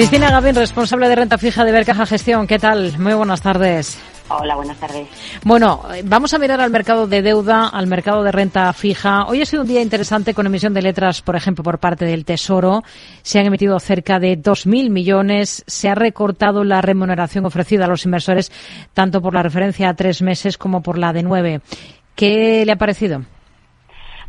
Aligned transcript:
Cristina 0.00 0.30
Gavín, 0.30 0.54
responsable 0.54 1.10
de 1.10 1.14
renta 1.14 1.36
fija 1.36 1.62
de 1.62 1.72
Bercaja 1.72 2.06
Gestión. 2.06 2.46
¿Qué 2.46 2.58
tal? 2.58 2.98
Muy 2.98 3.12
buenas 3.12 3.42
tardes. 3.42 4.00
Hola, 4.30 4.56
buenas 4.56 4.78
tardes. 4.78 5.06
Bueno, 5.44 5.82
vamos 6.04 6.32
a 6.32 6.38
mirar 6.38 6.58
al 6.58 6.70
mercado 6.70 7.06
de 7.06 7.20
deuda, 7.20 7.68
al 7.68 7.86
mercado 7.86 8.22
de 8.22 8.32
renta 8.32 8.72
fija. 8.72 9.26
Hoy 9.26 9.42
ha 9.42 9.44
sido 9.44 9.60
un 9.60 9.68
día 9.68 9.82
interesante 9.82 10.32
con 10.32 10.46
emisión 10.46 10.72
de 10.72 10.80
letras, 10.80 11.20
por 11.20 11.36
ejemplo, 11.36 11.62
por 11.62 11.80
parte 11.80 12.06
del 12.06 12.24
Tesoro. 12.24 12.82
Se 13.20 13.40
han 13.40 13.44
emitido 13.44 13.78
cerca 13.78 14.18
de 14.18 14.38
2.000 14.38 14.88
millones. 14.88 15.64
Se 15.66 15.90
ha 15.90 15.94
recortado 15.94 16.64
la 16.64 16.80
remuneración 16.80 17.44
ofrecida 17.44 17.84
a 17.84 17.88
los 17.88 18.06
inversores, 18.06 18.50
tanto 18.94 19.20
por 19.20 19.34
la 19.34 19.42
referencia 19.42 19.90
a 19.90 19.94
tres 19.94 20.22
meses 20.22 20.56
como 20.56 20.82
por 20.82 20.96
la 20.96 21.12
de 21.12 21.24
nueve. 21.24 21.60
¿Qué 22.14 22.64
le 22.64 22.72
ha 22.72 22.76
parecido? 22.76 23.20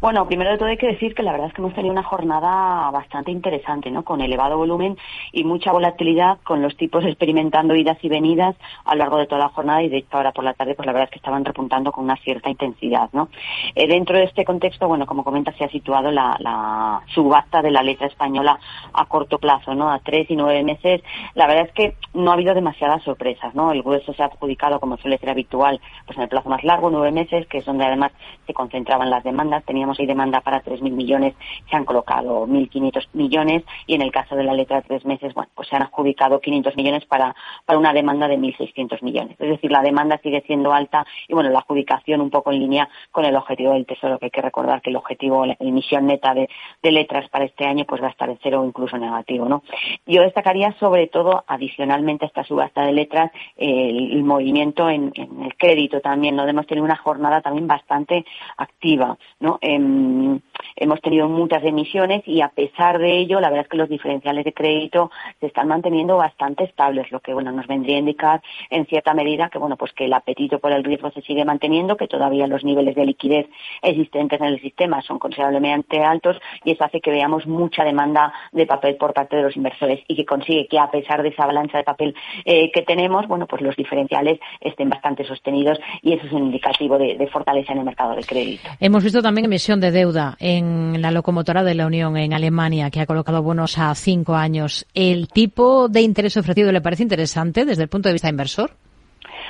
Bueno, 0.02 0.26
primero 0.26 0.50
de 0.50 0.58
todo 0.58 0.68
hay 0.68 0.78
que 0.78 0.88
decir 0.88 1.14
que 1.14 1.22
la 1.22 1.32
verdad 1.32 1.50
es 1.50 1.54
que 1.54 1.62
hemos 1.62 1.76
tenido 1.76 1.92
una 1.92 2.02
jornada 2.02 2.90
bastante 2.90 3.30
interesante, 3.30 3.92
¿no? 3.92 4.04
Con 4.04 4.20
elevado 4.20 4.58
volumen 4.58 4.98
y 5.32 5.44
mucha 5.44 5.72
volatilidad, 5.72 6.40
con 6.44 6.64
los 6.64 6.76
tipos 6.76 7.06
experimentando 7.06 7.76
idas 7.76 8.00
y 8.02 8.10
venidas 8.10 8.56
a 8.84 8.96
lo 8.96 9.00
largo 9.00 9.18
de 9.18 9.28
toda 9.28 9.42
la 9.42 9.50
jornada 9.50 9.84
y 9.84 9.90
de 9.90 9.98
hecho 9.98 10.18
ahora 10.18 10.32
por 10.32 10.44
la 10.44 10.56
tarde, 10.56 10.74
pues 10.74 10.88
la 10.88 10.94
verdad 10.94 11.06
es 11.06 11.12
que 11.12 11.20
estaban 11.20 11.46
repuntando 11.46 11.92
con 11.92 12.06
una 12.06 12.16
cierta 12.16 12.50
intensidad, 12.50 13.12
¿no? 13.14 13.30
Eh, 13.76 13.88
dentro 13.88 14.18
de 14.18 14.24
este 14.24 14.44
contexto, 14.44 14.88
bueno, 14.88 15.06
como 15.06 15.24
comenta, 15.24 15.52
se 15.52 15.66
ha 15.66 15.70
situado 15.70 16.10
la, 16.10 16.36
la 16.40 17.04
subasta 17.14 17.62
de 17.62 17.70
la 17.70 17.84
letra 17.84 18.08
española 18.08 18.60
a 18.94 19.06
corto 19.06 19.38
plazo, 19.38 19.76
¿no? 19.76 19.92
A 19.92 20.00
tres 20.00 20.32
y 20.32 20.36
nueve 20.36 20.64
meses. 20.64 21.04
La 21.36 21.46
verdad 21.46 21.68
es 21.68 21.74
que 21.74 21.94
no 22.16 22.32
ha 22.32 22.34
habido 22.34 22.56
demasiadas 22.56 23.04
sorpresas, 23.04 23.54
¿no? 23.54 23.72
El 23.72 23.84
grueso 23.84 24.14
se 24.14 24.24
ha 24.24 24.26
adjudicado, 24.26 24.80
como 24.80 24.98
suele 24.98 25.20
ser 25.20 25.30
habitual, 25.30 25.80
pues 26.08 26.18
en 26.18 26.24
el 26.24 26.30
plazo 26.30 26.50
más 26.50 26.64
largo, 26.64 26.90
nueve 26.90 27.12
meses, 27.12 27.46
que 27.46 27.60
es 27.60 27.66
donde 27.66 27.86
además 27.86 28.12
se 28.48 28.54
concentraban 28.56 29.12
las 29.12 29.24
demandas. 29.24 29.64
Teníamos 29.64 29.91
hay 30.00 30.06
demanda 30.06 30.42
para 30.42 30.64
3.000 30.64 30.92
millones, 30.92 31.36
se 31.70 31.76
han 31.76 31.86
colocado 31.86 32.48
1.500 32.48 33.08
millones 33.14 33.64
y 33.88 33.96
en 33.96 34.02
el 34.02 34.12
caso 34.12 34.36
de 34.36 34.44
la 34.44 34.54
letra 34.54 34.78
de 34.78 34.84
tres 34.84 35.06
meses, 35.06 35.34
bueno, 35.34 35.50
pues 35.56 35.68
se 35.68 35.76
han 35.76 35.84
adjudicado 35.84 36.40
500 36.40 36.76
millones 36.76 37.06
para, 37.06 37.36
para 37.66 37.80
una 37.80 37.94
demanda 37.94 38.28
de 38.28 38.38
1.600 38.38 39.02
millones. 39.02 39.36
Es 39.40 39.50
decir, 39.50 39.72
la 39.72 39.82
demanda 39.82 40.20
sigue 40.22 40.44
siendo 40.46 40.74
alta 40.74 41.06
y, 41.28 41.34
bueno, 41.34 41.50
la 41.50 41.60
adjudicación 41.60 42.22
un 42.22 42.30
poco 42.30 42.52
en 42.52 42.60
línea 42.60 42.90
con 43.12 43.26
el 43.26 43.36
objetivo 43.36 43.74
del 43.74 43.86
Tesoro, 43.86 44.20
que 44.20 44.26
hay 44.26 44.32
que 44.32 44.42
recordar 44.42 44.82
que 44.82 44.90
el 44.90 44.96
objetivo, 44.96 45.46
la 45.46 45.56
emisión 45.60 46.08
neta 46.08 46.34
de, 46.34 46.50
letras 46.92 47.30
para 47.30 47.46
este 47.46 47.66
año, 47.66 47.86
pues 47.86 48.02
va 48.02 48.08
a 48.08 48.10
estar 48.10 48.30
en 48.30 48.38
cero 48.44 48.62
o 48.62 48.66
incluso 48.66 48.98
negativo, 48.98 49.48
¿no? 49.48 49.64
Yo 50.06 50.24
destacaría 50.24 50.74
sobre 50.74 51.08
todo, 51.08 51.46
adicionalmente 51.48 52.26
a 52.26 52.28
esta 52.28 52.44
subasta 52.44 52.86
de 52.86 52.92
letras, 52.92 53.32
el, 53.56 54.24
movimiento 54.24 54.90
en, 54.90 55.14
el 55.16 55.56
crédito 55.56 56.02
también, 56.02 56.36
¿no? 56.36 56.46
Hemos 56.46 56.68
tenido 56.68 56.84
una 56.84 56.98
jornada 56.98 57.42
también 57.42 57.66
bastante 57.66 58.26
activa, 58.58 59.18
¿no? 59.40 59.58
嗯 59.82 60.40
hemos 60.76 61.02
tenido 61.02 61.28
muchas 61.28 61.64
emisiones 61.64 62.22
y 62.26 62.42
a 62.42 62.50
pesar 62.50 63.00
de 63.00 63.18
ello, 63.18 63.40
la 63.40 63.50
verdad 63.50 63.66
es 63.66 63.70
que 63.70 63.78
los 63.78 63.90
diferenciales 63.90 64.46
de 64.46 64.54
crédito 64.54 65.12
se 65.40 65.48
están 65.48 65.68
manteniendo 65.68 66.18
bastante 66.18 66.64
estables, 66.64 67.12
lo 67.12 67.20
que 67.20 67.34
bueno 67.34 67.52
nos 67.52 67.68
vendría 67.68 67.98
a 67.98 68.00
indicar 68.00 68.42
en 68.70 68.86
cierta 68.86 69.14
medida 69.14 69.50
que 69.50 69.58
bueno 69.58 69.78
pues 69.78 69.94
que 69.94 70.06
el 70.06 70.14
apetito 70.14 70.60
por 70.60 70.72
el 70.72 70.84
riesgo 70.84 71.12
se 71.12 71.22
sigue 71.22 71.46
manteniendo, 71.46 71.98
que 71.98 72.08
todavía 72.08 72.48
los 72.48 72.64
niveles 72.64 72.96
de 72.96 73.06
liquidez 73.06 73.48
existentes 73.82 74.40
en 74.40 74.48
el 74.48 74.62
sistema 74.62 75.02
son 75.02 75.20
considerablemente 75.20 76.04
altos 76.04 76.38
y 76.64 76.72
eso 76.72 76.84
hace 76.84 77.02
que 77.02 77.12
veamos 77.12 77.48
mucha 77.48 77.84
demanda 77.84 78.34
de 78.52 78.66
papel 78.66 78.96
por 78.96 79.14
parte 79.14 79.36
de 79.36 79.44
los 79.44 79.56
inversores 79.56 80.00
y 80.08 80.16
que 80.16 80.26
consigue 80.26 80.68
que 80.68 80.80
a 80.80 80.90
pesar 80.90 81.24
de 81.24 81.30
esa 81.30 81.44
avalancha 81.44 81.78
de 81.78 81.84
papel 81.84 82.16
eh, 82.46 82.72
que 82.72 82.82
tenemos, 82.82 83.28
bueno 83.28 83.48
pues 83.48 83.62
los 83.62 83.76
diferenciales 83.76 84.40
estén 84.60 84.90
bastante 84.90 85.24
sostenidos 85.26 85.80
y 86.02 86.14
eso 86.14 86.26
es 86.28 86.34
un 86.34 86.46
indicativo 86.46 86.98
de, 86.98 87.18
de 87.18 87.28
fortaleza 87.28 87.74
en 87.74 87.80
el 87.80 87.86
mercado 87.86 88.16
de 88.16 88.24
crédito. 88.24 88.70
Hemos 88.80 89.04
visto 89.04 89.22
también 89.22 89.46
emisión 89.46 89.80
de 89.80 89.92
deuda 89.92 90.38
en 90.58 91.02
la 91.02 91.12
locomotora 91.12 91.64
de 91.64 91.76
la 91.76 91.86
Unión 91.86 92.18
en 92.18 92.34
Alemania, 92.34 92.90
que 92.90 93.00
ha 93.00 93.06
colocado 93.06 93.42
bonos 93.42 93.78
a 93.78 93.94
cinco 93.96 94.36
años. 94.36 94.86
¿El 94.94 95.28
tipo 95.28 95.88
de 95.90 96.02
interés 96.02 96.38
ofrecido 96.38 96.72
le 96.72 96.82
parece 96.82 97.04
interesante 97.04 97.66
desde 97.66 97.84
el 97.84 97.90
punto 97.90 98.10
de 98.10 98.14
vista 98.14 98.30
inversor? 98.30 98.72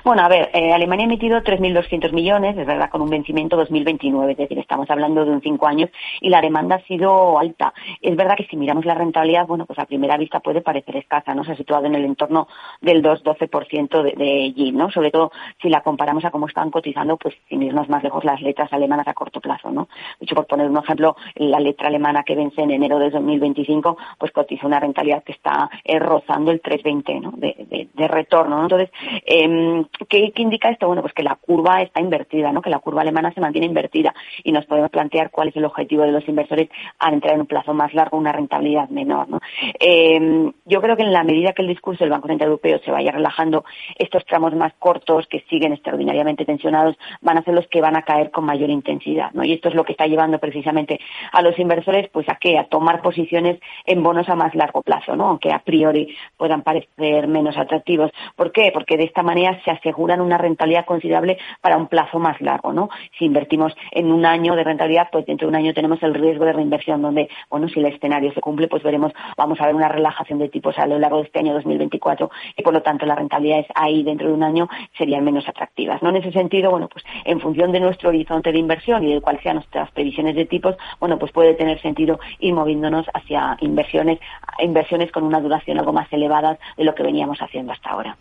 Bueno, 0.04 0.24
a 0.24 0.30
ver, 0.30 0.50
eh, 0.54 0.74
Alemania 0.74 1.04
ha 1.04 1.10
emitido 1.10 1.42
3.200 1.42 2.12
millones, 2.12 2.58
es 2.58 2.66
verdad, 2.66 2.90
con 2.90 3.02
un 3.02 3.10
vencimiento 3.10 3.56
2029, 3.56 4.32
es 4.32 4.38
decir, 4.38 4.58
estamos 4.58 4.90
hablando 4.90 5.24
de 5.24 5.30
un 5.30 5.42
cinco 5.42 5.68
años 5.68 5.92
y 6.20 6.30
la 6.30 6.42
demanda 6.42 6.78
ha 6.78 6.88
sido 6.88 7.38
alta. 7.38 7.72
Es 8.02 8.16
verdad 8.16 8.36
que 8.36 8.48
si 8.48 8.58
miramos 8.58 8.84
la 8.86 8.96
rentabilidad, 8.96 9.46
bueno, 9.46 9.68
pues 9.68 9.78
a 9.78 9.86
primera 9.86 10.18
vista 10.18 10.40
puede 10.40 10.62
parecer 10.62 10.96
escasa, 10.96 11.36
¿no? 11.36 11.44
Se 11.44 11.52
ha 11.52 11.56
situado 11.56 11.86
en 11.86 11.94
el 11.94 12.06
entorno 12.06 12.48
del 12.82 13.04
2-12% 13.04 14.02
de, 14.02 14.12
de 14.14 14.72
¿no? 14.72 14.90
Sobre 14.90 15.12
todo 15.12 15.32
si 15.62 15.70
la 15.70 15.82
comparamos 15.82 16.26
a 16.26 16.32
cómo 16.32 16.48
están 16.48 16.72
cotizando, 16.72 17.18
pues 17.18 17.36
sin 17.48 17.62
irnos 17.62 17.88
más 17.88 18.04
lejos, 18.04 18.24
las 18.24 18.42
letras 18.42 18.74
alemanas 18.74 19.08
a 19.08 19.14
corto 19.14 19.40
plazo, 19.40 19.70
¿no? 19.70 19.88
De 20.20 20.26
hecho, 20.26 20.34
por 20.34 20.48
poner 20.48 20.68
un 20.68 20.78
ejemplo, 20.78 21.16
la 21.36 21.60
letra 21.60 21.90
alemana 21.90 22.24
que 22.24 22.36
vence 22.36 22.62
en 22.62 22.72
enero 22.72 22.98
de 22.98 23.12
2025, 23.12 23.98
pues 24.18 24.32
cotiza 24.32 24.66
una 24.66 24.80
rentabilidad 24.80 25.24
que 25.24 25.34
está 25.34 25.70
eh, 25.84 26.00
rozando 26.00 26.50
el 26.50 26.60
3,20, 26.60 27.22
¿no? 27.22 27.34
De, 27.36 27.88
de, 27.94 28.08
retorno, 28.08 28.58
¿no? 28.58 28.64
Entonces, 28.64 28.90
eh, 29.26 29.86
¿Qué, 30.10 30.34
indica 30.36 30.70
esto? 30.70 30.88
Bueno, 30.88 31.02
pues 31.02 31.14
que 31.14 31.24
la 31.24 31.36
curva 31.36 31.82
está 31.82 32.02
invertida, 32.02 32.52
¿no? 32.52 32.62
Que 32.62 32.70
la 32.70 32.80
curva 32.80 33.02
alemana 33.02 33.32
se 33.34 33.42
mantiene 33.42 33.68
invertida 33.68 34.14
y 34.44 34.52
nos 34.52 34.66
podemos 34.66 34.90
plantear 34.90 35.30
cuál 35.32 35.50
es 35.50 35.56
el 35.56 35.66
objetivo 35.66 36.04
de 36.04 36.12
los 36.12 36.28
inversores 36.28 36.70
al 37.00 37.14
entrar 37.14 37.36
en 37.36 37.42
un 37.42 37.48
plazo 37.48 37.74
más 37.74 37.94
largo, 37.94 38.18
una 38.18 38.32
rentabilidad 38.32 38.90
menor, 38.90 39.30
¿no? 39.30 39.40
Em, 39.80 40.52
yo 40.66 40.82
creo 40.82 40.96
que 40.96 41.04
en 41.04 41.14
la 41.14 41.24
medida 41.24 41.54
que 41.54 41.62
el 41.62 41.68
discurso 41.68 42.04
del 42.04 42.12
Banco 42.12 42.28
Central 42.28 42.50
Europeo 42.50 42.80
se 42.80 42.92
vaya 42.92 43.12
relajando, 43.12 43.64
estos 43.98 44.26
tramos 44.26 44.56
más 44.56 44.74
cortos 44.80 45.28
que 45.28 45.42
siguen 45.50 45.74
extraordinariamente 45.74 46.46
tensionados 46.46 46.98
van 47.22 47.38
a 47.38 47.44
ser 47.44 47.54
los 47.54 47.68
que 47.68 47.82
van 47.82 47.96
a 47.96 48.04
caer 48.04 48.32
con 48.32 48.46
mayor 48.46 48.70
intensidad, 48.70 49.32
¿no? 49.34 49.44
Y 49.44 49.54
esto 49.54 49.70
es 49.70 49.76
lo 49.76 49.84
que 49.84 49.92
está 49.92 50.08
llevando 50.08 50.40
precisamente 50.40 51.00
a 51.32 51.42
los 51.42 51.58
inversores, 51.60 52.10
pues 52.10 52.28
a 52.30 52.36
qué? 52.36 52.58
A 52.58 52.66
tomar 52.66 53.02
posiciones 53.02 53.60
en 53.86 54.02
bonos 54.04 54.30
a 54.30 54.36
más 54.36 54.56
largo 54.56 54.82
plazo, 54.82 55.16
¿no? 55.16 55.28
Aunque 55.28 55.52
a 55.52 55.60
priori 55.60 56.16
puedan 56.38 56.64
parecer 56.64 57.28
menos 57.28 57.58
atractivos. 57.58 58.12
¿Por 58.36 58.52
qué? 58.52 58.72
Porque 58.74 58.98
de 58.98 59.04
esta 59.04 59.24
manera 59.24 59.60
se 59.64 59.72
aseguran 59.82 60.22
una 60.22 60.38
rentabilidad 60.38 60.86
considerable 60.86 61.38
para 61.60 61.78
un 61.78 61.88
plazo 61.88 62.20
más 62.20 62.40
largo, 62.40 62.72
¿no? 62.72 62.90
Si 63.18 63.26
invertimos 63.26 63.74
en 63.92 64.12
un 64.12 64.26
año 64.26 64.56
de 64.56 64.64
rentabilidad, 64.64 65.10
pues 65.12 65.26
dentro 65.26 65.48
de 65.48 65.50
un 65.50 65.56
año 65.56 65.74
tenemos 65.74 66.02
el 66.04 66.14
riesgo 66.14 66.46
de 66.46 66.54
reinversión, 66.54 67.02
donde, 67.02 67.30
bueno, 67.50 67.68
si 67.68 67.80
el 67.80 67.88
escenario 67.88 68.32
se 68.34 68.42
cumple, 68.42 68.68
pues 68.68 68.84
veremos, 68.84 69.12
vamos 69.36 69.60
a 69.60 69.66
ver 69.66 69.76
una 69.76 69.88
relajación 69.88 70.40
de 70.40 70.50
tipos 70.50 70.78
a 70.78 70.86
lo 70.86 71.00
largo 71.00 71.18
de 71.18 71.24
este 71.24 71.40
año 71.40 71.54
2024 71.54 72.30
y 72.56 72.62
por 72.62 72.74
lo 72.74 72.82
tanto 72.82 73.06
las 73.06 73.18
rentabilidades 73.18 73.68
ahí 73.76 74.04
dentro 74.04 74.28
de 74.28 74.34
un 74.34 74.44
año 74.44 74.70
serían 74.98 75.24
menos 75.24 75.48
atractivas, 75.48 76.02
¿no? 76.02 76.10
En 76.10 76.18
ese 76.18 76.32
sentido, 76.32 76.72
bueno, 76.72 76.88
pues 76.88 77.04
en 77.26 77.40
función 77.40 77.72
de 77.72 77.80
nuestro 77.80 78.10
horizonte 78.10 78.52
de 78.52 78.60
inversión 78.60 79.04
y 79.04 79.16
de 79.16 79.22
cuáles 79.22 79.42
sean 79.42 79.56
nuestras 79.56 79.92
previsiones 79.92 80.36
de 80.36 80.46
tipos, 80.46 80.76
bueno, 81.00 81.18
pues 81.18 81.32
puede 81.32 81.54
tener 81.56 81.82
sentido 81.82 82.20
ir 82.40 82.54
moviéndonos 82.54 83.08
hacia 83.14 83.58
inversiones, 83.62 84.20
inversiones 84.60 85.12
con 85.12 85.24
una 85.24 85.40
duración 85.40 85.80
algo 85.80 85.94
más 85.94 86.12
elevada 86.12 86.58
de 86.78 86.84
lo 86.84 86.94
que 86.94 87.04
veníamos 87.04 87.40
haciendo 87.42 87.74
hasta 87.74 87.90
ahora. 87.90 88.18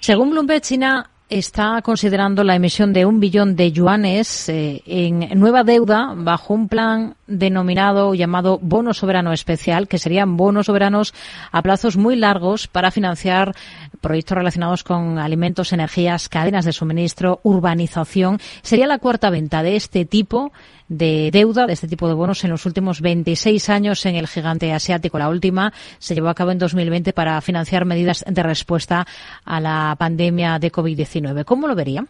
Según 0.00 0.30
Bloomberg, 0.30 0.60
China 0.60 1.03
está 1.28 1.80
considerando 1.82 2.44
la 2.44 2.54
emisión 2.54 2.92
de 2.92 3.06
un 3.06 3.20
billón 3.20 3.56
de 3.56 3.72
yuanes 3.72 4.48
eh, 4.48 4.82
en 4.86 5.38
nueva 5.38 5.64
deuda 5.64 6.12
bajo 6.16 6.54
un 6.54 6.68
plan 6.68 7.16
denominado 7.26 8.14
llamado 8.14 8.58
bono 8.60 8.94
soberano 8.94 9.32
especial, 9.32 9.88
que 9.88 9.98
serían 9.98 10.36
bonos 10.36 10.66
soberanos 10.66 11.14
a 11.52 11.62
plazos 11.62 11.96
muy 11.96 12.16
largos 12.16 12.66
para 12.68 12.90
financiar 12.90 13.54
proyectos 14.00 14.36
relacionados 14.36 14.84
con 14.84 15.18
alimentos, 15.18 15.72
energías, 15.72 16.28
cadenas 16.28 16.64
de 16.64 16.72
suministro, 16.72 17.40
urbanización. 17.42 18.38
Sería 18.62 18.86
la 18.86 18.98
cuarta 18.98 19.30
venta 19.30 19.62
de 19.62 19.76
este 19.76 20.04
tipo 20.04 20.52
de 20.88 21.30
deuda, 21.32 21.66
de 21.66 21.72
este 21.72 21.88
tipo 21.88 22.08
de 22.08 22.14
bonos 22.14 22.44
en 22.44 22.50
los 22.50 22.66
últimos 22.66 23.00
26 23.00 23.70
años 23.70 24.04
en 24.06 24.16
el 24.16 24.28
gigante 24.28 24.72
asiático. 24.72 25.18
La 25.18 25.28
última 25.28 25.72
se 25.98 26.14
llevó 26.14 26.28
a 26.28 26.34
cabo 26.34 26.50
en 26.50 26.58
2020 26.58 27.12
para 27.12 27.40
financiar 27.40 27.84
medidas 27.84 28.24
de 28.26 28.42
respuesta 28.42 29.06
a 29.44 29.60
la 29.60 29.96
pandemia 29.98 30.58
de 30.58 30.70
COVID-19. 30.70 31.44
¿Cómo 31.44 31.66
lo 31.66 31.74
vería? 31.74 32.04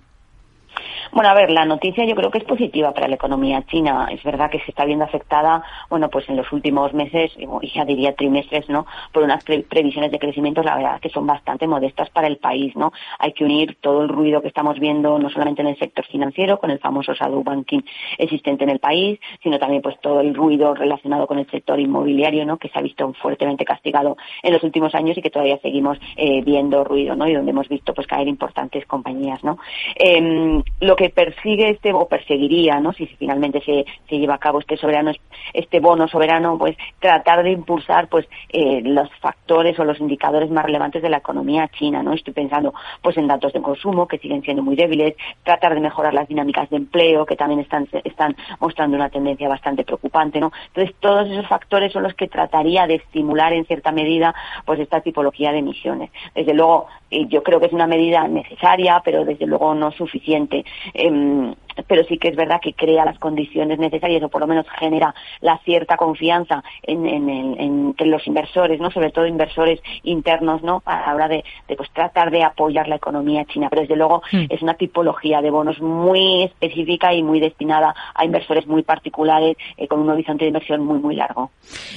Bueno, 1.14 1.30
a 1.30 1.34
ver, 1.34 1.48
la 1.52 1.64
noticia 1.64 2.04
yo 2.04 2.16
creo 2.16 2.28
que 2.28 2.38
es 2.38 2.44
positiva 2.44 2.92
para 2.92 3.06
la 3.06 3.14
economía 3.14 3.62
china. 3.70 4.08
Es 4.10 4.20
verdad 4.24 4.50
que 4.50 4.58
se 4.58 4.72
está 4.72 4.84
viendo 4.84 5.04
afectada, 5.04 5.62
bueno, 5.88 6.10
pues 6.10 6.28
en 6.28 6.36
los 6.36 6.50
últimos 6.50 6.92
meses, 6.92 7.30
y 7.38 7.72
ya 7.72 7.84
diría 7.84 8.16
trimestres, 8.16 8.68
¿no? 8.68 8.84
Por 9.12 9.22
unas 9.22 9.44
previsiones 9.44 10.10
de 10.10 10.18
crecimiento, 10.18 10.64
la 10.64 10.74
verdad, 10.74 11.00
que 11.00 11.10
son 11.10 11.24
bastante 11.24 11.68
modestas 11.68 12.10
para 12.10 12.26
el 12.26 12.38
país, 12.38 12.74
¿no? 12.74 12.92
Hay 13.20 13.32
que 13.32 13.44
unir 13.44 13.76
todo 13.80 14.02
el 14.02 14.08
ruido 14.08 14.42
que 14.42 14.48
estamos 14.48 14.80
viendo, 14.80 15.16
no 15.20 15.30
solamente 15.30 15.62
en 15.62 15.68
el 15.68 15.78
sector 15.78 16.04
financiero, 16.04 16.58
con 16.58 16.72
el 16.72 16.80
famoso 16.80 17.14
shadow 17.14 17.44
banking 17.44 17.82
existente 18.18 18.64
en 18.64 18.70
el 18.70 18.80
país, 18.80 19.20
sino 19.40 19.60
también 19.60 19.82
pues 19.82 20.00
todo 20.00 20.18
el 20.18 20.34
ruido 20.34 20.74
relacionado 20.74 21.28
con 21.28 21.38
el 21.38 21.48
sector 21.48 21.78
inmobiliario, 21.78 22.44
¿no? 22.44 22.56
Que 22.56 22.70
se 22.70 22.78
ha 22.80 22.82
visto 22.82 23.12
fuertemente 23.22 23.64
castigado 23.64 24.16
en 24.42 24.52
los 24.52 24.64
últimos 24.64 24.92
años 24.96 25.16
y 25.16 25.22
que 25.22 25.30
todavía 25.30 25.58
seguimos 25.58 25.96
eh, 26.16 26.42
viendo 26.42 26.82
ruido, 26.82 27.14
¿no? 27.14 27.28
Y 27.28 27.34
donde 27.34 27.52
hemos 27.52 27.68
visto 27.68 27.94
pues 27.94 28.08
caer 28.08 28.26
importantes 28.26 28.84
compañías, 28.86 29.44
¿no? 29.44 29.58
Em, 29.94 30.60
lo 30.80 30.96
que 30.96 31.03
que 31.04 31.10
persigue 31.10 31.68
este 31.68 31.92
o 31.92 32.08
perseguiría, 32.08 32.80
¿no? 32.80 32.94
Si, 32.94 33.06
finalmente 33.06 33.60
se, 33.60 33.84
se 34.08 34.18
lleva 34.18 34.36
a 34.36 34.38
cabo 34.38 34.60
este 34.60 34.78
soberano, 34.78 35.12
este 35.52 35.78
bono 35.78 36.08
soberano, 36.08 36.56
pues 36.56 36.78
tratar 36.98 37.42
de 37.42 37.50
impulsar, 37.50 38.08
pues 38.08 38.26
eh, 38.48 38.80
los 38.82 39.10
factores 39.20 39.78
o 39.78 39.84
los 39.84 40.00
indicadores 40.00 40.50
más 40.50 40.64
relevantes 40.64 41.02
de 41.02 41.10
la 41.10 41.18
economía 41.18 41.68
china, 41.68 42.02
¿no? 42.02 42.14
Estoy 42.14 42.32
pensando, 42.32 42.72
pues 43.02 43.18
en 43.18 43.26
datos 43.26 43.52
de 43.52 43.60
consumo 43.60 44.08
que 44.08 44.16
siguen 44.16 44.40
siendo 44.40 44.62
muy 44.62 44.76
débiles, 44.76 45.14
tratar 45.42 45.74
de 45.74 45.80
mejorar 45.80 46.14
las 46.14 46.26
dinámicas 46.26 46.70
de 46.70 46.78
empleo 46.78 47.26
que 47.26 47.36
también 47.36 47.60
están 47.60 47.86
están 48.02 48.34
mostrando 48.60 48.96
una 48.96 49.10
tendencia 49.10 49.46
bastante 49.46 49.84
preocupante, 49.84 50.40
¿no? 50.40 50.52
Entonces 50.68 50.96
todos 51.00 51.28
esos 51.28 51.46
factores 51.46 51.92
son 51.92 52.04
los 52.04 52.14
que 52.14 52.28
trataría 52.28 52.86
de 52.86 52.94
estimular 52.94 53.52
en 53.52 53.66
cierta 53.66 53.92
medida, 53.92 54.34
pues 54.64 54.80
esta 54.80 55.02
tipología 55.02 55.52
de 55.52 55.58
emisiones. 55.58 56.10
Desde 56.34 56.54
luego, 56.54 56.86
yo 57.28 57.42
creo 57.42 57.60
que 57.60 57.66
es 57.66 57.72
una 57.72 57.86
medida 57.86 58.26
necesaria, 58.28 59.00
pero 59.04 59.24
desde 59.24 59.46
luego 59.46 59.74
no 59.74 59.90
suficiente. 59.92 60.64
Em, 60.92 61.54
pero 61.88 62.04
sí 62.04 62.18
que 62.18 62.28
es 62.28 62.36
verdad 62.36 62.60
que 62.62 62.72
crea 62.72 63.04
las 63.04 63.18
condiciones 63.18 63.78
necesarias 63.78 64.22
o 64.22 64.28
por 64.28 64.40
lo 64.40 64.46
menos 64.46 64.66
genera 64.78 65.14
la 65.40 65.58
cierta 65.64 65.96
confianza 65.96 66.62
en, 66.82 67.06
entre 67.28 68.06
los 68.06 68.26
inversores, 68.26 68.80
no 68.80 68.90
sobre 68.90 69.10
todo 69.10 69.26
inversores 69.26 69.80
internos, 70.02 70.62
no 70.62 70.82
a 70.84 71.06
la 71.06 71.14
hora 71.14 71.28
de, 71.28 71.44
pues 71.76 71.90
tratar 71.92 72.30
de 72.30 72.42
apoyar 72.42 72.88
la 72.88 72.96
economía 72.96 73.44
china. 73.46 73.68
Pero 73.70 73.82
desde 73.82 73.96
luego 73.96 74.22
mm. 74.32 74.46
es 74.50 74.62
una 74.62 74.74
tipología 74.74 75.40
de 75.40 75.50
bonos 75.50 75.80
muy 75.80 76.44
específica 76.44 77.12
y 77.12 77.22
muy 77.22 77.40
destinada 77.40 77.94
a 78.14 78.24
inversores 78.24 78.66
muy 78.66 78.82
particulares 78.82 79.56
eh, 79.76 79.88
con 79.88 80.00
un 80.00 80.10
horizonte 80.10 80.44
de 80.44 80.48
inversión 80.48 80.84
muy 80.84 80.98
muy 80.98 81.16
largo. 81.16 81.50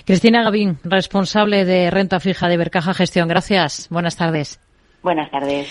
Cristina 0.05 0.43
Gavín, 0.43 0.77
responsable 0.83 1.65
de 1.65 1.91
renta 1.91 2.19
fija 2.19 2.47
de 2.47 2.57
Bercaja 2.57 2.93
Gestión. 2.93 3.27
Gracias. 3.27 3.87
Buenas 3.89 4.17
tardes. 4.17 4.66
Buenas 5.01 5.31
tardes. 5.31 5.69